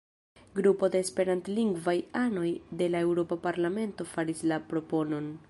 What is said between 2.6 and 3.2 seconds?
de la